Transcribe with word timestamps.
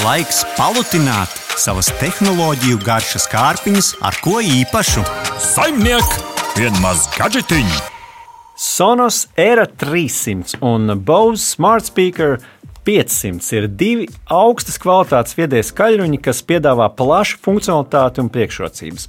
Laiks 0.00 0.38
palutināt 0.56 1.32
savas 1.60 1.90
tehnoloģiju 2.00 2.78
garšas 2.86 3.26
kārpiņas 3.28 3.90
ar 4.06 4.16
ko 4.24 4.38
īpašu. 4.40 5.02
Saimniek, 5.44 6.14
vienmaz 6.56 7.02
gadžetiņu! 7.18 7.82
Sonos 8.56 9.26
Era 9.36 9.66
300 9.68 10.62
un 10.64 10.94
Bose 11.04 11.44
Smart 11.44 11.90
Speaker 11.90 12.38
500 12.84 13.52
ir 13.56 13.66
divi 13.68 14.06
augstas 14.32 14.78
kvalitātes 14.80 15.36
viedie 15.38 15.60
skaļruņi, 15.64 16.20
kas 16.24 16.40
piedāvā 16.46 16.88
plašu 16.96 17.40
funkcionalitāti 17.44 18.22
un 18.22 18.30
priekšrocības. 18.32 19.08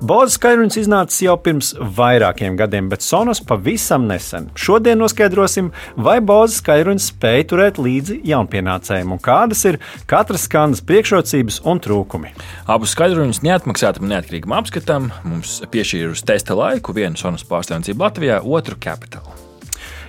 Bose 0.00 0.36
skaļruņš 0.36 0.78
iznācis 0.82 1.24
jau 1.26 1.34
pirms 1.42 1.72
vairākiem 1.98 2.58
gadiem, 2.58 2.90
bet 2.92 3.04
Sonos 3.04 3.42
pavisam 3.44 4.06
nesen. 4.10 4.50
Šodien 4.58 5.00
noskaidrosim, 5.02 5.72
vai 5.96 6.18
Bose 6.20 6.60
skaļruņš 6.60 7.10
spēj 7.12 7.48
turēt 7.50 7.82
līdzi 7.82 8.20
jaunpienācējiem 8.28 9.16
un 9.16 9.22
kādas 9.22 9.64
ir 9.70 9.80
katras 10.10 10.46
skandas 10.48 10.84
priekšrocības 10.86 11.62
un 11.68 11.82
trūkumi. 11.82 12.32
Abus 12.70 12.94
skaļruņus 12.96 13.42
neatmaksātam 13.46 14.06
un 14.06 14.14
neatkarīgam 14.14 14.56
apskatam 14.60 15.12
mums 15.26 15.58
piešķīra 15.72 16.14
uz 16.14 16.24
testa 16.28 16.58
laiku 16.58 16.94
vienu 16.96 17.18
Sonos 17.18 17.46
pārstāvniecību 17.48 18.08
Latvijā, 18.08 18.40
otru 18.44 18.78
Capital. 18.80 19.47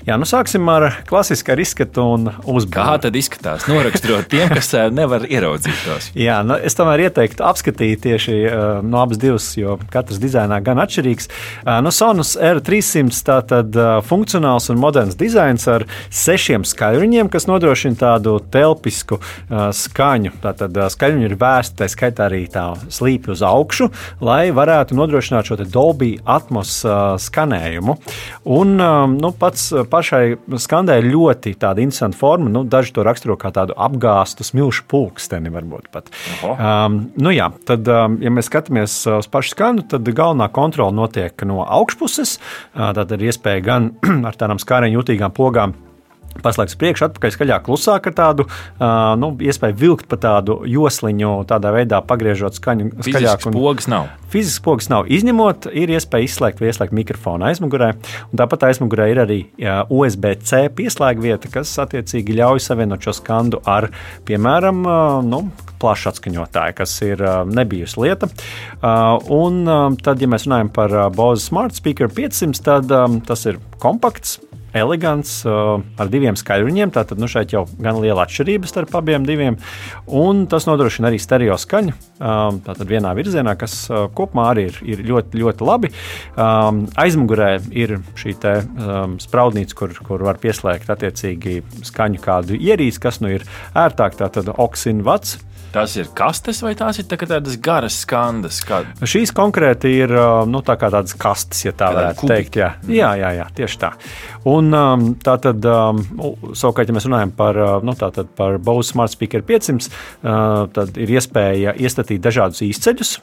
Jā, 0.10 0.16
nu 0.18 0.26
sāksim 0.26 0.66
ar 0.74 0.88
klasisku 1.06 1.54
izskatu 1.62 2.02
un 2.16 2.24
uzbūvi. 2.32 2.74
Kā 2.74 2.96
tad 2.98 3.14
izskatās? 3.20 3.68
Noraksturot 3.70 4.26
tiem, 4.32 4.48
kas 4.50 4.72
nevar 4.90 5.28
ieraudzīt 5.30 5.84
tos. 5.86 6.08
Jā, 6.28 6.40
nu, 6.42 6.56
es 6.66 6.74
tomēr 6.74 7.04
ieteiktu 7.04 7.44
apskatīt 7.46 8.02
tieši 8.08 8.38
uh, 8.48 8.64
no 8.82 9.04
abas 9.04 9.20
divas, 9.22 9.52
jo 9.60 9.76
katrs 9.94 10.18
dizainā 10.18 10.58
gan 10.66 10.82
atšķirīgs. 10.82 11.30
Uh, 11.60 11.76
no 11.86 11.92
Sonos 11.94 12.32
R300 12.42 13.20
tātad 13.28 13.78
uh, 13.78 14.00
funkcionāls 14.02 14.72
un 14.74 14.80
moderns 14.82 15.20
dizains 15.20 15.68
ar 15.70 15.86
sešiem 16.10 16.66
skaļruņiem, 16.66 17.30
kas 17.30 17.46
nodrošina 17.52 18.02
tādu 18.02 18.40
telpisku 18.50 19.20
uh, 19.20 19.70
skaņu. 19.76 20.34
Tātad 20.42 20.74
uh, 20.74 20.90
skaļruņi 20.90 21.30
ir 21.30 21.38
vērsti, 21.38 21.78
tā 21.84 21.92
skaitā 21.94 22.32
arī 22.32 22.42
tā 22.50 22.66
slīpi 22.90 23.36
uz 23.36 23.46
augšu, 23.46 23.92
lai 24.26 24.48
varētu 24.58 24.98
nodrošināt 24.98 25.54
šo 25.54 25.62
Dolby 25.70 26.16
atmos 26.26 26.80
uh, 26.88 27.14
skanējumu. 27.22 28.00
Un 28.58 28.76
um, 28.80 29.18
nu, 29.22 29.36
pats 29.38 29.70
pašai 30.00 30.38
skandē 30.62 30.98
ļoti 31.06 31.54
tāda 31.60 31.84
interesanta 31.84 32.18
forma. 32.20 32.50
Nu, 32.52 32.64
daži 32.68 32.96
to 32.96 33.06
raksturo 33.06 33.38
kā 33.40 33.52
tādu 33.56 33.76
apgāstu 33.78 34.48
smilšu 34.48 34.88
pulksteni, 34.90 35.52
varbūt 35.54 35.92
pat. 35.94 36.10
Oho. 36.40 36.56
Um, 36.56 37.00
nu, 37.20 37.34
jā, 37.36 37.52
tad, 37.68 37.88
um, 37.92 38.18
ja 38.24 38.34
mēs 38.34 38.50
skatāmies 38.52 39.02
uz 39.20 39.30
pašu 39.32 39.56
skanu, 39.56 39.86
tad 39.90 40.08
galvenā 40.08 40.50
kontrole 40.56 40.96
notiek 40.96 41.46
no 41.50 41.62
augšpuses. 41.66 42.38
Uh, 42.74 42.90
tad 42.98 43.14
ir 43.18 43.30
iespēja 43.30 43.66
gan 43.66 43.94
ar 44.30 44.40
tādām 44.40 44.62
skārienu 44.62 45.02
jutīgām 45.02 45.36
pogām 45.36 45.76
paslēgts 46.44 46.78
priekšā, 46.80 47.10
atpakaļ 47.10 47.36
skaļāk, 47.36 47.66
klusāk 47.68 48.10
ar 48.10 48.16
tādu 48.18 48.48
nu, 49.22 49.32
iespēju 49.50 49.78
vilkt 49.80 50.10
pa 50.12 50.20
tādu 50.22 50.60
josliņu, 50.70 51.34
tādā 51.50 51.74
veidā 51.76 52.02
pagriežot 52.06 52.58
skaņu 52.60 52.92
skaļāk. 53.06 53.48
Un, 53.50 53.58
pogas 53.60 53.90
nav. 53.92 54.10
Fizisks 54.30 54.62
pogas 54.66 54.90
nav. 54.92 55.08
Izņemot, 55.10 55.70
ir 55.74 55.94
iespēja 55.96 56.28
izslēgt 56.28 56.62
vai 56.62 56.70
ieslēgt 56.70 56.94
mikrofonu 56.96 57.48
aizmugurē. 57.50 57.94
Tāpat 58.38 58.68
aizmugurē 58.70 59.10
ir 59.14 59.24
arī 59.24 59.40
USB-C 59.90 60.68
pieslēgvieta, 60.78 61.50
kas 61.54 61.74
attiecīgi 61.82 62.38
ļauj 62.38 62.62
savienot 62.68 63.04
šo 63.04 63.16
skandu 63.18 63.64
ar, 63.70 63.90
piemēram, 64.30 64.84
nu, 65.26 65.42
plašu 65.80 66.12
atskaņotāju, 66.12 66.76
kas 66.78 66.94
ir 67.08 67.24
nebijusi 67.50 68.04
lieta. 68.04 68.30
Un 69.34 69.64
tad, 70.04 70.22
ja 70.22 70.30
mēs 70.30 70.46
runājam 70.48 70.72
par 70.76 70.96
Bose 71.16 71.48
Smart 71.48 71.78
Speaker 71.80 72.12
500, 72.12 72.64
tad 72.66 72.94
tas 73.30 73.48
ir 73.50 73.62
kompakts, 73.82 74.38
elegants, 74.78 75.40
uh, 75.48 75.80
ar 76.00 76.12
diviem 76.12 76.38
skaļruņiem. 76.40 76.94
Tātad 76.96 77.22
nu, 77.22 77.30
šeit 77.32 77.54
jau 77.56 77.66
gan 77.82 78.00
liela 78.04 78.26
atšķirība 78.26 78.70
starp 78.70 78.94
abiem 79.00 79.26
diviem. 79.28 79.58
Un 80.06 80.46
tas 80.52 80.68
nodrošina 80.70 81.10
arī 81.10 81.20
stereo 81.22 81.58
skaņu. 81.60 81.96
Um, 82.20 82.62
tātad 82.66 82.86
vienā 82.90 83.14
virzienā, 83.18 83.56
kas 83.60 83.82
uh, 83.90 84.08
kopumā 84.16 84.50
arī 84.54 84.68
ir, 84.70 84.80
ir 84.96 85.04
ļoti, 85.10 85.42
ļoti 85.44 85.68
labi. 85.68 85.92
Um, 86.36 86.86
aizmugurē 87.00 87.52
ir 87.72 87.98
šī 88.20 88.36
te, 88.42 88.56
um, 88.64 89.18
spraudnīca, 89.22 89.78
kur, 89.80 89.96
kur 90.06 90.26
var 90.28 90.42
pieslēgt 90.42 90.92
attiecīgi 90.94 91.60
skaņu 91.90 92.24
kādu 92.24 92.60
ierīci, 92.60 93.04
kas 93.04 93.22
nu 93.24 93.34
ir 93.36 93.48
ērtāk. 93.78 94.20
Tātad 94.20 94.52
Oxin 94.60 95.04
Vats 95.08 95.38
Tas 95.70 95.94
ir 96.00 96.08
kastes 96.18 96.64
vai 96.66 96.72
tās 96.78 96.98
ir 96.98 97.06
tā 97.06 97.18
tādas 97.20 97.58
garas 97.62 98.00
skandas? 98.02 98.58
Kā... 98.66 98.82
Šīs 99.06 99.30
konkrēti 99.38 99.92
ir 100.02 100.14
nu, 100.50 100.64
tā 100.66 100.74
tādas 100.82 101.14
kastes, 101.20 101.62
ja 101.68 101.74
tā 101.78 101.92
varētu 101.94 102.24
kubi. 102.24 102.32
teikt. 102.34 102.58
Jā. 102.58 102.70
Jā, 102.90 103.12
jā, 103.20 103.30
jā, 103.38 103.46
tieši 103.60 103.78
tā. 103.84 103.92
Un, 104.50 104.74
tā 105.22 105.36
tad, 105.44 105.68
savukārt, 106.58 106.90
ja 106.90 106.96
mēs 106.96 107.06
runājam 107.06 107.34
par, 107.38 107.60
nu, 107.86 107.94
par 108.40 108.58
Bose 108.66 108.90
Smart 108.90 109.14
Speaker 109.14 109.44
500, 109.46 109.92
tad 110.74 110.98
ir 110.98 111.14
iespēja 111.14 111.76
iestatīt 111.78 112.24
dažādus 112.26 112.64
īsceļus. 112.66 113.14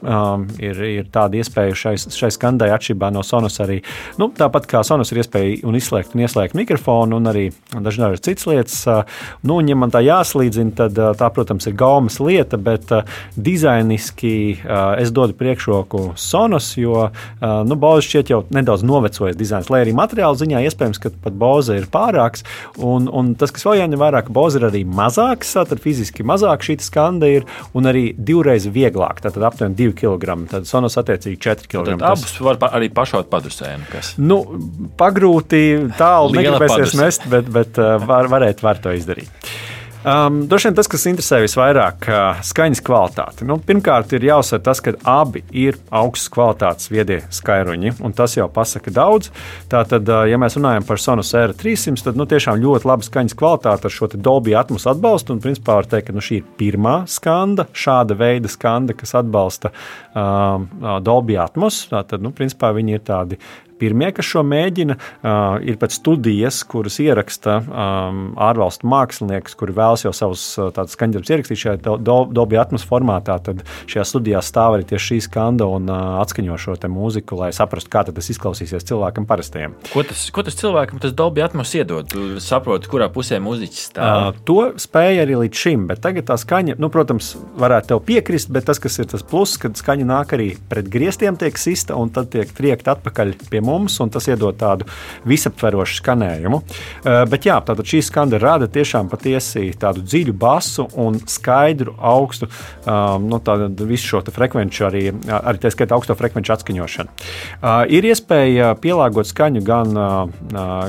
Ir, 0.63 0.83
ir 1.01 1.11
tāda 1.15 1.41
iespēja 1.41 1.75
šai, 1.83 1.97
šai 2.15 2.31
skandai 2.37 2.71
atšķirībā 2.77 3.11
no 3.15 3.27
Sonos 3.27 3.59
arī. 3.65 3.81
Nu, 4.21 4.31
tāpat 4.31 4.71
kā 4.71 4.84
Sonos 4.87 5.11
ir 5.11 5.25
iespēja 5.25 5.59
un 5.67 5.81
izslēgt 5.81 6.15
un 6.15 6.23
ieslēgt 6.23 6.55
mikrofonu 6.59 7.19
un 7.19 7.33
arī 7.33 7.49
dažādas 7.75 8.23
citas 8.23 8.47
lietas. 8.47 8.78
Nu, 9.43 9.59
un, 9.59 9.67
ja 9.73 9.78
man 9.78 9.91
tā 9.91 10.05
jāslīdzina, 10.07 10.77
tad 10.84 11.03
tā, 11.19 11.33
protams, 11.34 11.67
ir 11.67 11.75
gaumas 11.78 12.21
lieta 12.23 12.36
lieta, 12.37 12.61
bet 12.61 12.93
uh, 12.95 13.19
dizainiski 13.37 14.37
uh, 14.61 14.95
es 15.01 15.13
dodu 15.15 15.37
priekšroku 15.37 16.13
Sonos, 16.21 16.73
jo 16.79 17.09
uh, 17.09 17.47
nu, 17.67 17.79
Bose 17.81 18.07
šķiet 18.07 18.33
jau 18.33 18.43
nedaudz 18.55 18.85
novecojis 18.87 19.37
dizains, 19.39 19.71
lai 19.73 19.83
arī 19.85 19.95
materiāla 19.97 20.39
ziņā 20.39 20.63
iespējams, 20.69 21.01
ka 21.03 21.13
pat 21.25 21.37
Bose 21.39 21.77
ir 21.77 21.89
pārāks. 21.93 22.45
Un, 22.77 23.09
un 23.09 23.35
tas, 23.39 23.53
kas 23.55 23.67
vēl 23.67 23.81
jāņem 23.83 24.03
vērā, 24.03 24.23
ka 24.27 24.35
Bose 24.37 24.61
ir 24.61 24.69
arī 24.69 24.85
mazāks, 24.89 25.55
tad 25.57 25.81
fiziski 25.83 26.27
mazāk 26.27 26.67
šī 26.67 26.79
skanda 26.85 27.31
ir 27.31 27.47
un 27.77 27.89
arī 27.89 28.11
divreiz 28.17 28.67
vieglāk, 28.73 29.23
tad 29.25 29.39
aptuveni 29.41 29.79
2 29.79 29.97
kg. 30.01 30.39
Tad 30.51 30.69
Sonos 30.69 30.99
attiecīgi 31.01 31.41
4 31.43 31.71
kg. 31.71 31.97
Tad 31.97 32.09
abus 32.13 32.37
var 32.45 32.61
pa, 32.61 32.73
arī 32.77 32.91
pašaut 32.95 33.31
padusēnu. 33.33 33.89
Kas? 33.93 34.15
Nu, 34.21 34.43
pagrūti 34.99 35.63
tālu 35.99 36.37
negribēsies 36.37 36.97
mest, 37.01 37.29
bet, 37.33 37.49
bet 37.53 37.81
var, 38.07 38.31
varēt 38.33 38.65
var 38.65 38.83
to 38.83 38.95
izdarīt. 38.97 39.51
Um, 40.06 40.44
Droši 40.47 40.69
vien 40.69 40.77
tas, 40.78 40.87
kas 40.87 41.03
interesē 41.11 41.41
visvairāk, 41.43 42.05
ir 42.06 42.15
uh, 42.15 42.43
skaņas 42.47 42.81
kvalitāte. 42.87 43.47
Nu, 43.49 43.56
pirmkārt, 43.59 44.12
ir 44.15 44.22
jāuzsver 44.28 44.61
tas, 44.62 44.78
ka 44.78 44.93
abi 45.03 45.43
ir 45.50 45.81
augstas 45.91 46.31
kvalitātes 46.31 46.93
viedie 46.93 47.17
skaļruņi, 47.34 47.97
un 48.06 48.15
tas 48.15 48.37
jau 48.37 48.47
pasaka 48.47 48.93
daudz. 48.95 49.33
Tātad, 49.72 50.06
uh, 50.06 50.22
ja 50.31 50.39
mēs 50.39 50.55
runājam 50.61 50.87
par 50.87 51.03
Sonos 51.03 51.34
R300, 51.34 52.05
tad 52.06 52.21
nu, 52.21 52.28
tiešām 52.31 52.62
ļoti 52.62 52.87
laba 52.87 53.03
skaņas 53.03 53.34
kvalitāte 53.34 53.91
ar 53.91 53.97
šo 53.97 54.11
Dolby 54.15 54.55
atmosfēru 54.55 54.95
atbalstu. 54.95 55.34
Un, 55.34 55.43
principā, 55.43 55.81
var 55.81 55.91
teikt, 55.91 56.12
ka 56.12 56.15
nu, 56.15 56.22
šī 56.22 56.39
ir 56.39 56.47
pirmā 56.62 56.95
skanda, 57.11 57.66
šāda 57.75 58.15
veida 58.22 58.53
skanda, 58.53 58.95
kas 58.95 59.16
atbalsta 59.19 59.75
um, 60.15 60.71
Dolby 61.03 61.41
atmosfēru. 61.43 61.97
Tātad, 61.97 62.22
nu, 62.22 62.31
principā, 62.31 62.71
viņi 62.78 62.95
ir 62.95 63.03
tādi 63.11 63.43
pirmie, 63.81 64.11
kas 64.17 64.29
šo 64.29 64.45
mēģina. 64.47 64.99
Ir 65.67 65.79
pēc 65.81 65.99
studijas, 65.99 66.63
kuras 66.69 66.99
ieraksta 67.03 67.59
ārvalstu 68.47 68.89
mākslinieks, 68.91 69.57
kuri 69.59 69.77
vēlas 69.77 70.07
jau 70.07 70.13
savus 70.17 70.45
uh, 70.61 70.73
skaņdarbus 70.73 71.33
ierakstīt 71.33 71.63
šajā 71.63 71.77
do, 71.85 71.97
do, 72.01 72.19
Dolby 72.37 72.59
atmosfēras 72.61 72.87
formātā. 72.87 73.39
Tad 73.43 73.65
šajā 73.91 74.05
studijā 74.07 74.43
stāv 74.45 74.77
arī 74.77 74.87
tieši 74.89 75.13
šī 75.13 75.19
skanda 75.27 75.69
un 75.71 75.91
atskaņo 75.91 76.59
šo 76.61 76.77
mūziku, 76.93 77.39
lai 77.41 77.51
saprastu, 77.57 77.91
kā 77.93 78.05
tas 78.07 78.31
izklausīsies 78.33 78.87
cilvēkam 78.87 79.27
parastajam. 79.29 79.75
Ko 79.93 80.05
tas, 80.07 80.27
ko 80.35 80.45
tas 80.47 80.59
cilvēkam 80.61 81.01
tas 81.03 81.15
Dolby 81.17 81.43
atmosfēra 81.45 81.67
iedod? 81.83 82.09
Tu 82.11 82.41
saproti, 82.43 82.91
kurā 82.91 83.09
pusē 83.13 83.41
mūziķis 83.43 83.87
stāv. 83.91 84.29
Uh, 84.31 84.41
to 84.49 84.59
spēja 84.81 85.25
arī 85.27 85.39
līdz 85.43 85.63
šim, 85.63 85.87
bet 85.91 86.03
tagad 86.05 86.29
tā 86.31 86.39
skaņa, 86.41 86.79
nu, 86.83 86.91
protams, 86.93 87.33
varētu 87.59 87.93
tev 87.93 88.03
piekrist, 88.07 88.53
bet 88.55 88.69
tas, 88.69 88.81
kas 88.83 88.99
ir 89.03 89.11
tas 89.11 89.25
pluss, 89.27 89.59
kad 89.61 89.79
skaņa 89.79 90.07
nāk 90.09 90.37
arī 90.37 90.49
pret 90.71 90.89
griestiem, 90.93 91.39
tiek 91.41 91.59
sista 91.61 91.99
un 91.99 92.13
tad 92.15 92.31
tiek 92.35 92.51
triekta 92.57 92.97
atpakaļ 92.97 93.35
pie 93.51 93.63
mums, 93.66 93.99
un 94.03 94.12
tas 94.15 94.28
iedod 94.31 94.56
tādu 94.60 94.88
visaptverošu 95.28 96.00
skanējumu. 96.00 96.62
Uh, 96.62 97.22
bet 97.31 97.49
jā, 97.49 97.59
tātad 97.66 97.87
šī 97.87 98.03
skanda 98.06 98.41
rada 98.43 98.71
tiešām 98.71 99.10
patiesi 99.12 99.69
tādu 99.81 100.04
dziļu 100.06 100.37
basu 100.37 100.87
un 101.03 101.18
skaidru, 101.27 101.97
augstu, 101.98 102.48
um, 102.84 103.27
nu, 103.30 103.41
tādu 103.45 103.89
visu 103.89 104.15
šo 104.15 104.22
frekvenču, 104.27 104.86
arī, 104.89 105.04
arī 105.36 105.63
tā 105.63 105.71
skaitā 105.74 105.97
augsto 105.97 106.16
frekvenču 106.18 106.54
atskaņošanu. 106.57 107.13
Uh, 107.60 107.84
ir 107.92 108.07
iespēja 108.07 108.72
pielāgot 108.83 109.28
skaņu 109.28 109.63
gan, 109.66 109.97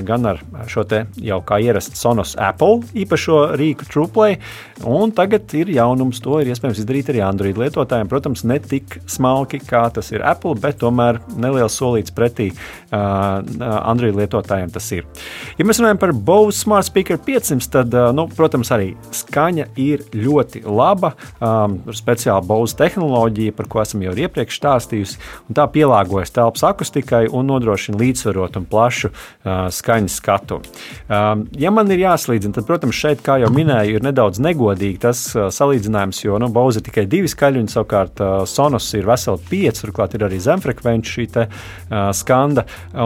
gan 0.07 0.30
ar 0.30 0.41
šo 0.69 0.83
te 0.88 1.03
jau 1.23 1.39
kā 1.45 1.59
ierasts 1.63 2.01
Sonos 2.01 2.35
Apple 2.41 2.83
īpašo 2.97 3.39
rīku 3.59 3.88
TruePlay, 3.89 4.38
un 4.88 5.13
tagad 5.15 5.53
ir 5.57 5.71
jaunums, 5.73 6.21
to 6.23 6.39
ir 6.41 6.51
iespējams 6.51 6.81
izdarīt 6.83 7.12
arī 7.13 7.23
Android 7.25 7.59
lietotājiem. 7.59 8.09
Protams, 8.12 8.44
ne 8.47 8.59
tik 8.63 9.00
smalki 9.09 9.62
kā 9.63 9.88
tas 9.94 10.12
ir 10.13 10.25
Apple, 10.25 10.57
bet 10.62 10.80
tomēr 10.83 11.21
neliels 11.38 11.77
solīts 11.80 12.13
pretī 12.15 12.51
uh, 12.92 13.42
Android 13.78 14.16
lietotājiem 14.18 14.72
tas 14.74 14.88
ir. 14.96 15.06
Ja 15.60 15.66
mēs 15.68 15.81
runājam 15.81 16.02
par 16.02 16.14
Bose 16.14 16.60
Smart 16.60 16.88
Speaker 16.88 17.19
500, 17.24 17.69
tad, 17.74 17.96
nu, 18.16 18.28
protams, 18.38 18.72
arī 18.75 18.94
skaņa 19.16 19.69
ir 19.81 20.06
ļoti 20.16 20.64
laba. 20.66 21.14
Um, 21.40 21.80
speciāla 21.96 22.44
Bose 22.46 22.78
tehnoloģija, 22.80 23.56
par 23.58 23.69
ko 23.72 23.81
esam 23.84 24.04
jau 24.06 24.16
iepriekš 24.18 24.60
stāstījusi, 24.60 25.19
un 25.48 25.58
tā 25.58 25.68
pielāgojas 25.72 26.34
telpas 26.36 26.66
akustikai 26.68 27.25
un 27.31 27.50
nodrošina 27.52 28.00
līdzsvarotu 28.00 28.62
un 28.62 28.68
plašu 28.69 29.12
uh, 29.12 29.68
skaņas 29.74 30.18
skatu. 30.22 30.60
Um, 31.08 31.46
ja 31.60 31.72
man 31.74 31.92
ir 31.94 32.04
jāslīdzina, 32.04 32.56
tad, 32.58 32.68
protams, 32.69 32.98
šeit, 32.98 33.22
kā 33.25 33.40
jau 33.42 33.52
minēju, 33.54 34.00
ir 34.00 34.08
nedaudz 34.08 34.42
negodīgi 34.44 35.02
tas 35.04 35.24
uh, 35.36 35.48
salīdzinājums, 35.54 36.24
jo 36.25 36.40
nu, 36.42 36.50
Bose 36.54 36.81
ir 36.81 36.88
tikai 36.88 37.06
divi 37.10 37.30
skaļi, 37.31 37.64
un 37.64 37.72
savukārt 37.72 38.22
uh, 38.24 38.40
Sonos 38.50 38.88
ir 38.98 39.08
veseli 39.08 39.44
pieci, 39.50 39.84
turklāt 39.84 40.16
ir 40.18 40.25
arī 40.28 40.40
zemfrekvenču 40.44 41.18
šī 41.18 41.28
te, 41.36 41.48
uh, 41.48 42.10
skanda. 42.18 42.56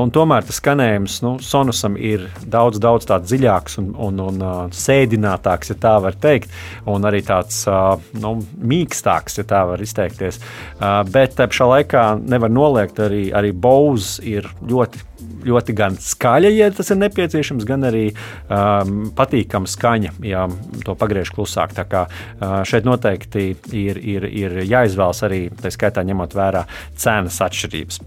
Un 0.01 0.11
tomēr 0.13 0.45
tas 0.47 0.59
skanējums 0.61 1.19
nu, 1.25 1.35
Sonusam 1.43 1.97
ir 1.99 2.27
daudz, 2.45 2.79
daudz 2.81 3.09
dziļāks 3.09 3.79
un, 3.81 3.91
un, 4.07 4.19
un 4.29 4.41
uh, 4.45 4.59
sēdinātāks, 4.75 5.73
ja 5.73 5.79
tā 5.81 5.95
var 6.03 6.17
teikt, 6.21 6.51
un 6.89 7.07
arī 7.07 7.23
tāds 7.27 7.63
uh, 7.69 7.95
nu, 8.21 8.37
mīkstāks, 8.61 9.39
ja 9.41 9.47
tā 9.47 9.63
var 9.69 9.83
izteikties. 9.83 10.41
Uh, 10.79 11.01
bet 11.11 11.37
te 11.37 11.47
pašā 11.51 11.69
laikā 11.75 12.05
nevar 12.21 12.53
noliegt 12.53 13.01
arī, 13.03 13.27
arī 13.35 13.51
Bose 13.51 14.21
ir 14.27 14.47
ļoti 14.67 15.07
ļoti 15.45 15.75
gan 15.77 15.97
skaļa, 15.99 16.51
ja 16.55 16.69
tas 16.75 16.91
ir 16.93 16.99
nepieciešams, 17.01 17.65
gan 17.67 17.85
arī 17.89 18.03
um, 18.11 19.09
patīkama 19.17 19.69
skaņa, 19.69 20.13
ja 20.27 20.45
to 20.85 20.95
pagriež 20.99 21.33
klusāk. 21.35 21.75
Tā 21.77 21.85
kā 21.89 22.05
uh, 22.07 22.61
šeit 22.67 22.87
noteikti 22.87 23.47
ir, 23.77 23.99
ir, 23.99 24.27
ir 24.29 24.57
jāizvēlas 24.65 25.23
arī, 25.27 25.41
tā 25.61 25.73
skaitā 25.73 26.05
ņemot 26.07 26.37
vērā 26.37 26.65
cenas 26.99 27.41
atšķirības. 27.45 28.01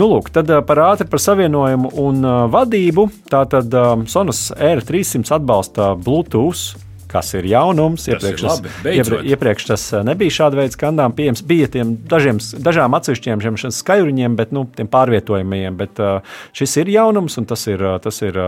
Nu, 0.00 0.10
lūk, 0.10 0.32
tad 0.34 0.50
uh, 0.52 0.62
par 0.66 0.82
ātri 0.90 1.08
par 1.10 1.22
savienojumu 1.22 1.94
un 2.02 2.22
uh, 2.24 2.44
vadību. 2.52 3.08
Tātad 3.30 3.74
um, 3.78 4.06
Sonos 4.10 4.48
R300 4.56 5.40
atbalsta 5.40 5.94
Bluetooth 5.98 6.89
kas 7.10 7.32
ir 7.38 7.48
jaunums. 7.50 8.06
Tas 8.06 8.16
iepriekš, 8.16 8.42
ir 8.42 8.48
labi, 8.48 8.72
tas, 8.72 8.98
ieprie, 9.00 9.20
iepriekš 9.34 9.68
tas 9.70 9.86
eh, 9.92 10.04
nebija 10.06 10.36
šāda 10.38 10.60
veida 10.60 10.76
skandām 10.76 11.14
pieejams. 11.16 11.42
Bija 11.46 11.70
tiem 11.74 11.94
dažiem, 12.10 12.40
dažām 12.66 12.96
atsevišķiem 12.98 13.44
šiem 13.44 13.74
skaļruņiem, 13.76 14.36
bet 14.38 14.54
nu, 14.56 14.66
tiem 14.76 14.90
pārvietojamajiem. 14.90 15.78
Bet 15.80 16.02
uh, 16.02 16.36
šis 16.56 16.76
ir 16.82 16.92
jaunums 16.94 17.38
un 17.40 17.48
tas 17.50 17.66
ir, 17.70 17.84
tas 18.04 18.20
ir 18.26 18.38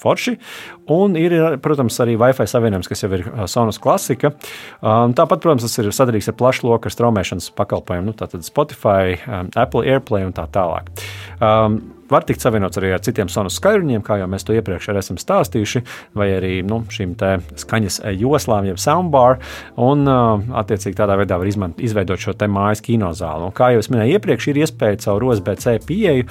forši. 0.00 0.36
Un 0.94 1.18
ir, 1.20 1.34
protams, 1.64 1.98
arī 2.04 2.16
Wi-Fi 2.20 2.48
savienojums, 2.48 2.88
kas 2.88 3.04
jau 3.04 3.10
ir 3.12 3.26
Sonos 3.50 3.80
klasika. 3.82 4.32
Tāpat, 4.80 5.42
protams, 5.44 5.66
tas 5.66 5.76
ir 5.82 5.90
sadarīgs 5.92 6.30
ar 6.32 6.38
plašu 6.38 6.68
loku 6.70 6.92
straumēšanas 6.92 7.50
pakalpojumu, 7.58 8.08
nu, 8.08 8.16
tātad 8.16 8.46
Spotify, 8.46 9.18
Apple 9.52 9.84
AirPlay 9.84 10.24
un 10.24 10.32
tā 10.36 10.48
tālāk. 10.54 10.88
Um, 11.44 11.82
var 12.10 12.26
tikt 12.28 12.44
savienots 12.44 12.80
arī 12.80 12.92
ar 12.96 13.02
citiem 13.04 13.30
sonus 13.32 13.58
skaļruņiem, 13.60 14.02
kā 14.06 14.18
jau 14.20 14.28
mēs 14.30 14.46
to 14.46 14.56
iepriekš 14.56 14.90
esam 14.98 15.18
stāstījuši, 15.20 15.82
vai 16.18 16.30
arī 16.36 16.52
nu, 16.66 16.80
šīm 16.92 17.14
skaņas 17.58 18.00
joslām, 18.18 18.68
jeb 18.68 18.80
soundbar. 18.82 19.38
Un, 19.80 20.04
attiecīgi, 20.08 20.96
tādā 20.98 21.18
veidā 21.20 21.38
var 21.40 21.50
izmant, 21.50 21.80
izveidot 21.82 22.20
šo 22.22 22.34
mājas 22.48 22.82
kinozāli. 22.84 23.48
Un, 23.48 23.54
kā 23.56 23.72
jau 23.74 23.82
minēju 23.92 24.18
iepriekš, 24.18 24.48
ir 24.50 24.62
iespēja 24.64 25.00
caur 25.04 25.28
USB-C 25.30 25.78
pieeju 25.86 26.26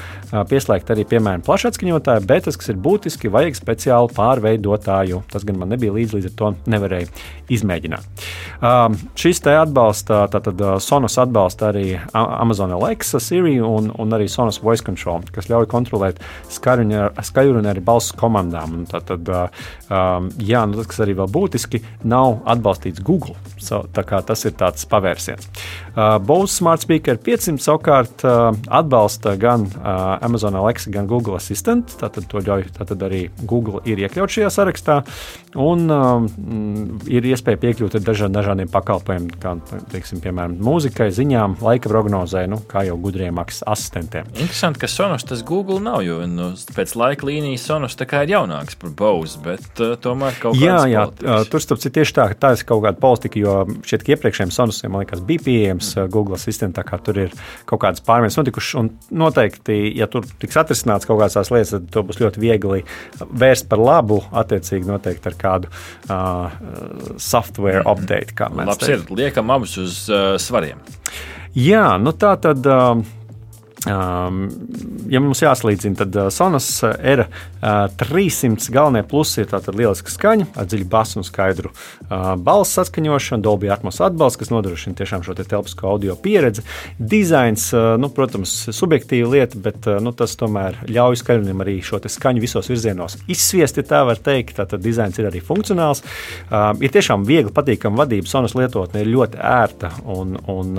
pieslēgt 0.49 0.91
arī, 0.93 1.05
piemēram, 1.09 1.43
plašsaziņotāju, 1.45 2.25
bet 2.29 2.47
tas, 2.47 2.57
kas 2.59 2.71
ir 2.73 2.79
būtiski, 2.83 3.31
vajag 3.33 3.57
speciālu 3.57 4.11
pārveidotāju. 4.15 5.23
Tas 5.31 5.45
gan 5.47 5.59
man 5.61 5.71
nebija 5.73 5.95
līdzi, 5.95 6.17
līdz 6.17 6.29
ar 6.31 6.35
to 6.41 6.51
nevarēju 6.73 7.11
izmēģināt. 7.53 8.25
Um, 8.61 8.97
šis 9.19 9.41
te 9.45 9.55
atbalsta, 9.57 10.25
tātad 10.33 10.61
Sonos 10.83 11.17
atbalsta 11.21 11.71
arī 11.71 11.85
Amazon 12.13 12.73
Alexa, 12.75 13.21
Siri 13.23 13.57
un, 13.63 13.91
un 13.97 14.17
arī 14.17 14.29
Sonos 14.31 14.61
Voice 14.63 14.85
Control, 14.85 15.25
kas 15.33 15.49
ļauj 15.51 15.66
kontrolēt 15.69 16.21
skaļruni 16.53 17.71
ar 17.71 17.81
balss 17.85 18.15
komandām. 18.17 18.79
Un 18.79 18.87
tad, 18.89 19.11
um, 19.29 20.29
jā, 20.43 20.63
nu, 20.69 20.79
tas, 20.79 20.89
kas 20.91 21.03
arī 21.05 21.17
vēl 21.19 21.31
būtiski, 21.33 21.83
nav 22.07 22.41
atbalstīts 22.49 23.03
Google. 23.05 23.37
So, 23.57 23.83
tas 23.93 24.45
ir 24.45 24.55
tāds 24.57 24.85
pavērsiens. 24.89 25.49
Uh, 25.97 26.17
Bose 26.21 26.53
Smart 26.53 26.83
Speaker 26.83 27.17
500 27.17 27.63
savukārt 27.63 28.21
uh, 28.27 28.51
atbalsta 28.69 29.33
gan 29.39 29.65
uh, 29.65 30.17
Amazon 30.21 30.55
Alexa, 30.59 30.91
gan 30.93 31.09
Google 31.09 31.39
Assistant. 31.39 31.95
Tātad 31.97 32.27
to 32.29 32.43
ļauj 32.43 32.67
tātad 32.77 33.01
arī 33.07 33.23
Google 33.49 33.81
ir 33.89 34.03
iekļauts 34.05 34.37
šajā 34.37 34.51
sarakstā. 34.53 34.99
Un 35.57 35.89
um, 35.89 36.27
ir 37.09 37.25
iespēja 37.25 37.57
piekļūt 37.63 37.97
dažādiem, 38.05 38.35
dažādiem 38.35 38.69
pakalpojumiem, 38.69 39.31
kā 39.41 39.55
teiksim, 39.89 40.21
piemēram 40.21 40.53
mūzikai, 40.61 41.09
ziņām, 41.17 41.57
laika 41.65 41.89
prognozē, 41.89 42.45
nu, 42.51 42.61
kā 42.69 42.85
jau 42.85 42.97
gudriem 43.01 43.41
asistentiem. 43.41 44.29
Interesanti, 44.35 44.83
ka 44.83 44.91
Sonos 44.91 45.25
tas 45.25 45.41
Google 45.41 45.56
nav, 45.83 46.01
jo 46.05 46.19
nu, 46.29 46.49
pēc 46.75 46.93
laika 46.99 47.27
līnijas 47.27 47.65
Sonos 47.67 47.95
ir 47.97 48.31
jaunāks 48.31 48.77
par 48.79 48.91
Bose, 48.97 49.39
bet 49.43 49.81
uh, 49.83 49.95
tomēr 50.01 50.37
kaut 50.41 50.55
kā. 50.55 50.61
Jā, 50.61 50.77
jā 50.89 51.05
politikas. 51.09 51.49
tur 51.51 51.63
starp 51.63 51.81
citu 51.83 51.95
tieši 51.99 52.15
tā, 52.17 52.27
ka 52.31 52.39
tā 52.45 52.51
ir 52.55 52.63
kaut 52.69 52.83
kāda 52.85 53.01
politika, 53.01 53.39
jo 53.41 53.55
ka 54.05 54.13
iepriekšējiem 54.15 54.53
Sonosiem, 54.53 54.93
man 54.93 55.03
liekas, 55.03 55.23
bija 55.27 55.43
pieejams 55.47 55.91
mm. 55.95 56.11
Google 56.13 56.37
Assistant, 56.37 56.75
tā 56.77 56.85
kā 56.87 56.99
tur 57.03 57.19
ir 57.25 57.35
kaut 57.69 57.81
kādas 57.83 58.03
pārmaiņas 58.07 58.39
notikušas, 58.41 58.77
un 58.81 58.91
noteikti, 59.23 59.79
ja 59.97 60.09
tur 60.11 60.27
tiks 60.41 60.59
atrisināts 60.61 61.09
kaut 61.09 61.21
kādas 61.21 61.37
tās 61.39 61.51
lietas, 61.53 61.75
tad 61.75 61.89
to 61.93 62.05
būs 62.07 62.21
ļoti 62.21 62.43
viegli 62.43 62.83
vērst 63.17 63.69
par 63.71 63.81
labu, 63.83 64.21
attiecīgi 64.43 64.89
noteikti 64.89 65.31
ar 65.31 65.37
kādu 65.41 65.71
uh, 65.73 67.17
software 67.17 67.83
mm. 67.83 67.91
update. 67.91 68.37
Labs 68.37 68.83
teikt. 68.83 69.09
ir, 69.09 69.21
liekam 69.23 69.53
abus 69.53 69.77
uz 69.81 70.01
uh, 70.11 70.35
svariem. 70.41 70.81
Jā, 71.57 71.95
nu 72.01 72.13
tā 72.13 72.35
tad. 72.41 72.65
Uh, 72.65 73.16
ja 73.85 75.19
mums 75.21 75.43
jāsalīdzina, 75.43 75.99
tad 76.01 76.15
Sonas 76.33 76.69
era 76.83 77.27
uh, 77.27 77.45
300 77.61 78.71
galvenie 78.73 79.03
plusi 79.07 79.41
ir 79.43 79.49
tāda 79.51 79.73
lieliska 79.75 80.11
skaņa, 80.11 80.47
ar 80.57 80.65
dziļu 80.69 80.87
basu 80.89 81.19
un 81.21 81.27
skaidru 81.27 81.71
balss 82.09 82.77
saskaņošanu, 82.77 83.43
Dolby 83.45 83.69
Atmos 83.73 83.99
atbalsts, 84.03 84.39
kas 84.41 84.51
nodrošina 84.53 84.97
tiešām 84.97 85.23
šo 85.25 85.35
te 85.37 85.45
telpisko 85.47 85.89
audio 85.91 86.15
pieredzi. 86.15 86.63
Dizains, 86.97 87.69
nu, 88.01 88.09
protams, 88.13 88.53
subjektīva 88.75 89.29
lieta, 89.33 89.61
bet 89.61 89.87
nu, 90.03 90.13
tas 90.17 90.35
tomēr 90.39 90.81
ļauj 90.89 91.21
skaļumiem 91.21 91.63
arī 91.65 91.77
šo 91.85 92.01
skaņu 92.01 92.43
visos 92.43 92.69
virzienos 92.71 93.17
izsviest, 93.27 93.77
ja 93.77 93.85
tā 93.87 94.03
var 94.07 94.21
teikt. 94.21 94.57
Tātad 94.57 94.81
dizains 94.81 95.17
ir 95.19 95.29
arī 95.29 95.41
funkcionāls. 95.43 96.03
Ir 96.81 96.93
tiešām 96.93 97.25
viegli 97.27 97.53
patīkama 97.53 98.03
vadība. 98.03 98.29
Sonas 98.29 98.55
lietotne 98.57 99.03
ir 99.03 99.11
ļoti 99.11 99.41
ērta 99.41 99.91
un, 100.13 100.37
un 100.49 100.77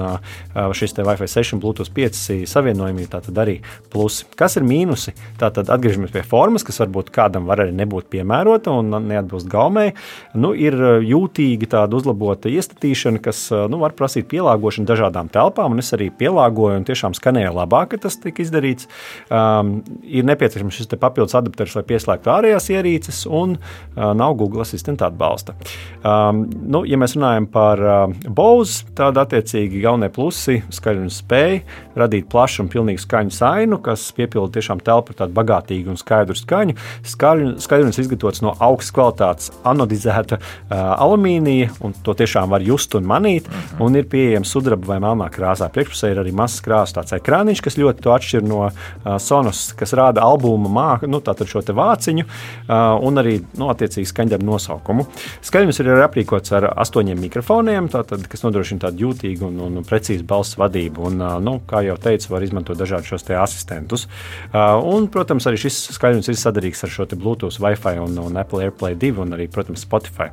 šis 0.74 0.96
Wi-Fi 0.98 1.30
6 1.30 1.56
un 1.56 1.62
Bluetooth 1.62 1.92
5 1.94 2.48
savienojums 2.48 2.87
savienojumība, 2.88 3.10
tātad 3.18 3.38
arī 3.42 3.56
plusi. 3.92 4.26
Kas 4.38 4.56
ir 4.58 4.64
mīnusi? 4.66 5.14
Tātad 5.38 5.68
atgriežamies 5.72 6.12
pie 6.12 6.22
formas, 6.26 6.64
kas 6.66 6.80
varbūt 6.82 7.10
kādam 7.14 7.46
var 7.48 7.62
arī 7.62 7.74
nebūt 7.76 8.08
piemērota 8.10 8.72
un 8.72 8.90
neatbilst 9.08 9.48
gaumei. 9.48 9.92
Nu, 10.34 10.54
ir 10.54 10.74
uh, 10.74 10.98
jūtīga 11.04 11.68
tāda 11.76 11.98
uzlabota 11.98 12.50
iestatīšana, 12.50 13.20
kas 13.22 13.46
uh, 13.52 13.66
nu, 13.70 13.80
var 13.82 13.94
prasīt 13.98 14.28
pielāgošanu 14.30 14.88
dažādām 14.88 15.30
telpām, 15.32 15.74
un 15.74 15.82
es 15.82 15.92
arī 15.96 16.10
pielāgoju 16.10 16.80
un 16.80 16.86
tiešām 16.88 17.16
skanēju 17.16 17.54
labāk, 17.56 17.92
ka 17.92 18.02
tas 18.06 18.18
tika 18.20 18.42
izdarīts. 18.44 18.88
Um, 19.30 19.78
ir 20.02 20.26
nepieciešams 20.28 20.80
šis 20.80 20.92
papildus 20.98 21.36
adapters, 21.38 21.76
lai 21.78 21.84
pieslēgtu 21.88 22.32
ārējās 22.32 22.70
ierīces, 22.74 23.24
un 23.28 23.56
uh, 23.58 24.10
nav 24.18 24.36
Google 24.40 24.64
asistenta 24.64 25.08
atbalsta. 25.08 25.56
Um, 26.02 26.46
nu, 26.48 26.84
ja 26.88 26.98
mēs 27.00 27.16
runājam 27.18 27.48
par 27.52 27.82
uh, 27.82 28.16
Bose, 28.28 28.86
tad 28.98 29.18
attiecīgi 29.20 29.82
galvenie 29.84 30.10
plusi- 30.14 30.60
skaļums 30.78 31.22
spēja 31.22 31.62
radīt 31.98 32.28
plašu 32.30 32.64
un 32.64 32.70
pilnīgu 32.78 33.02
skaņu 33.02 33.34
sainu, 33.34 33.80
kas 33.82 34.08
piepilda 34.16 34.58
tiešām 34.58 34.82
telpu 34.84 35.14
ar 35.14 35.20
tādu 35.24 35.36
bagātīgu 35.36 35.92
un 35.92 36.00
skaidru 36.00 36.36
skaņu. 36.38 36.76
Skaļums 37.08 38.00
izgatavots 38.00 38.42
no 38.44 38.54
augstas 38.54 38.94
kvalitātes 38.94 39.52
anodizēta 39.66 40.38
uh, 40.38 40.76
alumīnija, 41.02 41.72
un 41.84 41.94
to 42.06 42.14
tiešām 42.18 42.52
var 42.54 42.64
just 42.64 42.94
un 42.98 43.06
manīt. 43.08 43.48
Uh 43.48 43.54
mhm. 43.54 43.66
-huh. 43.78 43.86
Un 43.88 43.96
ir 43.96 44.04
pieejams 44.04 44.50
sudraba 44.50 44.86
vai 44.86 44.98
melnā 45.00 45.30
krāsā. 45.30 45.68
Priekšpusē 45.72 46.10
ir 46.10 46.18
arī 46.20 46.32
mazs 46.32 46.60
krāsas 46.60 47.12
ekrāniņš, 47.12 47.62
kas 47.62 47.78
ļoti 47.78 48.02
to 48.02 48.10
atšķir 48.10 48.42
no 48.42 48.66
uh, 48.66 49.18
Sonos, 49.18 49.72
kas 49.72 49.92
rāda 49.92 50.20
albuma 50.20 50.68
māku, 50.68 51.06
nu, 51.06 51.20
tātad 51.20 51.48
šo 51.48 51.62
vāciņu 51.62 52.24
uh, 52.24 53.06
un 53.06 53.14
arī 53.18 53.40
nu, 53.56 53.70
attiecīgi 53.72 54.06
skaņdarbu 54.06 54.44
nosaukumu. 54.44 55.06
Skaļums 55.42 55.80
ir 55.80 55.86
arī 55.86 56.04
aprīkots 56.04 56.52
ar 56.52 56.72
astoņiem 56.76 57.20
mikrofoniem, 57.20 57.88
tātad, 57.88 58.26
kas 58.28 58.42
nodrošina 58.42 58.80
tādu 58.80 59.06
jūtīgu 59.06 59.46
un, 59.48 59.60
un, 59.60 59.76
un 59.80 59.84
precīzu 59.84 60.26
balss 60.28 60.58
vadību. 60.58 61.06
Un, 61.08 61.20
uh, 61.22 61.38
nu, 61.40 61.60
kā 61.66 61.80
jau 61.86 61.96
teicu, 61.96 62.32
var 62.32 62.42
izmantot 62.42 62.67
izmanto 62.68 62.74
dažādus 62.74 63.08
šos 63.08 63.24
asistentus. 63.30 64.06
Uh, 64.52 64.82
un, 64.84 65.08
protams, 65.08 65.46
arī 65.46 65.58
šis 65.58 65.92
skaļums 65.94 66.28
ir 66.28 66.36
sadarīgs 66.36 66.84
ar 66.84 66.90
šo 66.90 67.06
Bluetooth, 67.14 67.60
Wi-Fi 67.60 67.98
un, 67.98 68.18
un 68.18 68.36
Apple 68.36 68.64
AirPlay 68.64 68.94
2 68.94 69.22
un 69.22 69.32
arī, 69.36 69.48
protams, 69.48 69.84
Spotify. 69.84 70.30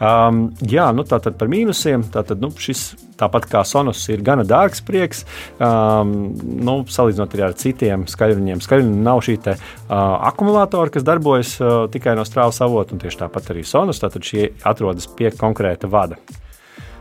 Um, 0.00 0.50
jā, 0.60 0.90
nu 0.92 1.04
tātad 1.04 1.38
par 1.38 1.48
mīnusiem. 1.48 2.04
Tātad, 2.12 2.40
nu, 2.40 2.50
šis, 2.50 2.94
tāpat 3.18 3.48
kā 3.50 3.64
Sonos, 3.64 4.02
ir 4.08 4.22
gana 4.22 4.44
dārgs 4.44 4.82
prieks. 4.84 5.24
Um, 5.58 6.34
nu, 6.40 6.80
salīdzinot 6.88 7.38
ar 7.40 7.56
citiem 7.56 8.06
skaļruņiem, 8.10 8.60
skaļruņiem 8.64 9.06
nav 9.06 9.24
šī 9.24 9.38
te, 9.44 9.56
uh, 9.56 9.96
akumulātora, 10.30 10.92
kas 10.92 11.06
darbojas 11.06 11.56
uh, 11.60 11.86
tikai 11.92 12.16
no 12.18 12.26
strāvas 12.28 12.60
avota, 12.64 12.94
un 12.94 13.02
tieši 13.02 13.24
tāpat 13.24 13.54
arī 13.54 13.64
Sonos. 13.64 14.02
Tātad 14.02 14.24
šie 14.26 14.52
atrodas 14.66 15.08
pie 15.16 15.32
konkrēta 15.36 15.90
vada. 15.90 16.20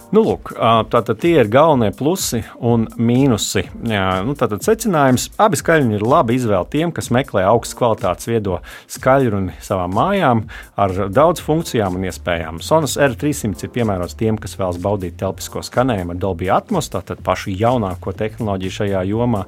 Nu, 0.10 0.24
lūk, 0.26 0.56
tātad 0.90 1.20
tie 1.22 1.36
ir 1.38 1.50
galvenie 1.54 1.92
plusi 1.94 2.40
un 2.66 2.88
mīnusi. 2.98 3.62
Jā, 3.92 4.06
nu, 4.26 4.34
tātad 4.34 4.64
secinājums, 4.66 5.28
abi 5.38 5.60
skaļruņi 5.60 6.00
ir 6.00 6.06
labi 6.06 6.34
izvēle 6.34 6.66
tiem, 6.74 6.90
kas 6.90 7.12
meklē 7.14 7.44
augstas 7.46 7.78
kvalitātes 7.78 8.26
viedo 8.26 8.56
skaļruni 8.90 9.60
savām 9.62 9.94
mājām 9.94 10.42
ar 10.82 10.96
daudz 11.14 11.44
funkcijām 11.46 12.00
un 12.00 12.08
iespējām. 12.10 12.58
Sonas 12.66 12.96
R300 12.98 13.68
ir 13.68 13.74
piemērots 13.76 14.18
tiem, 14.18 14.40
kas 14.42 14.58
vēlas 14.58 14.80
baudīt 14.82 15.20
telpisko 15.22 15.62
skanējumu 15.68 16.16
ar 16.16 16.24
Dolby 16.26 16.50
Atmos, 16.58 16.90
tātad 16.90 17.22
pašu 17.22 17.54
jaunāko 17.54 18.16
tehnoloģiju 18.18 18.78
šajā 18.80 19.06
jomā, 19.12 19.44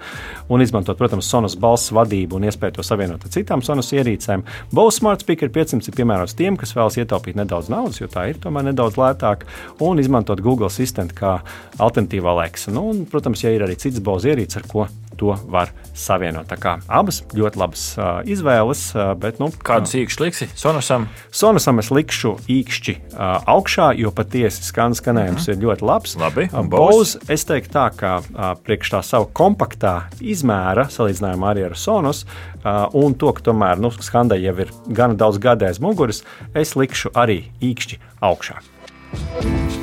un 0.46 0.62
izmantot, 0.62 1.00
protams, 1.02 1.26
Sonas 1.26 1.58
balss 1.58 1.90
vadību 1.90 2.38
un 2.38 2.46
iespēju 2.52 2.78
to 2.78 2.86
savienot 2.86 3.26
ar 3.26 3.34
citām 3.34 3.66
Sonas 3.66 3.90
ierīcēm. 3.98 4.46
Bose 4.70 5.00
Smart 5.00 5.26
Speaker 5.26 5.50
500 5.50 5.90
ir 5.90 5.98
piemērots 6.04 6.38
tiem, 6.38 6.54
kas 6.62 6.78
vēlas 6.78 7.02
ietaupīt 7.02 7.42
nedaudz 7.42 7.74
naudas, 7.74 7.98
jo 7.98 8.12
tā 8.14 8.30
ir 8.30 8.38
tomēr 8.46 8.70
nedaudz 8.70 9.02
lētāk, 9.02 9.50
un 9.82 10.06
izmantot 10.06 10.46
Google 10.52 10.72
Assistant 10.72 11.16
kā 11.16 11.38
alternatīvā 11.80 12.36
Alexa. 12.36 12.76
Nu, 12.76 12.90
un, 12.92 13.06
protams, 13.10 13.46
ja 13.46 13.54
ir 13.56 13.64
arī 13.66 13.80
cits 13.80 14.04
balss 14.04 14.28
ierīces, 14.28 14.60
ar 14.60 14.68
ko 14.70 14.90
to 15.22 15.36
var 15.52 15.70
savienot. 15.98 16.48
Tā 16.50 16.58
kā 16.58 16.76
abas 16.90 17.22
ļoti 17.38 17.60
labas 17.62 17.84
uh, 18.00 18.22
izvēles. 18.26 18.84
Uh, 18.96 19.12
bet, 19.22 19.38
nu, 19.42 19.52
Kādus 19.66 19.94
īkšķus 20.00 20.24
liksi 20.24 20.48
Sonusam? 20.58 21.06
Sonusam 21.36 21.82
es 21.84 21.92
likšu 21.94 22.34
īkšķi 22.50 22.96
uh, 22.98 23.38
augšā, 23.54 23.92
jo 24.02 24.14
patiesi 24.16 24.66
skan 24.66 24.98
skanējums 24.98 25.46
mm 25.46 25.52
-hmm. 25.52 25.58
ir 25.58 25.68
ļoti 25.68 25.88
labs. 25.92 26.18
Labi, 26.22 26.48
uh, 26.50 26.66
Bose, 26.66 27.20
es 27.30 27.46
teiktu 27.46 27.76
tā, 27.78 27.88
ka 27.96 28.18
uh, 28.18 28.52
priekš 28.66 28.96
tā 28.96 29.04
sava 29.06 29.30
kompaktā 29.34 29.96
izmēra, 30.20 30.90
salīdzinājumā 30.90 31.54
arī 31.54 31.70
ar 31.70 31.78
Sonus, 31.78 32.26
uh, 32.26 32.88
un 32.94 33.14
to, 33.14 33.34
ka 33.34 33.42
tomēr 33.52 33.80
nu, 33.80 33.92
skandai 33.92 34.42
jau 34.42 34.58
ir 34.60 34.74
gana 34.88 35.14
daudz 35.14 35.38
gadu 35.38 35.66
aiz 35.66 35.80
muguras, 35.80 36.24
es 36.56 36.76
likšu 36.76 37.14
arī 37.14 37.44
īkšķi 37.62 38.00
augšā. 38.22 38.62